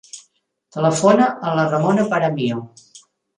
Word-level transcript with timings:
Telefona 0.77 1.27
a 1.49 1.53
la 1.59 1.67
Ramona 1.75 2.07
Paramio. 2.15 2.59